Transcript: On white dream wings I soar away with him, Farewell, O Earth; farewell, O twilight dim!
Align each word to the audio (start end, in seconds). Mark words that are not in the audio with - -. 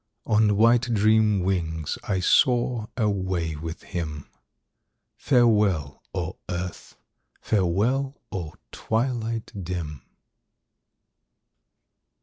On 0.25 0.57
white 0.57 0.91
dream 0.91 1.41
wings 1.41 1.99
I 2.07 2.21
soar 2.21 2.87
away 2.97 3.55
with 3.55 3.83
him, 3.83 4.25
Farewell, 5.15 6.01
O 6.15 6.37
Earth; 6.49 6.97
farewell, 7.39 8.19
O 8.31 8.55
twilight 8.71 9.51
dim! 9.63 10.01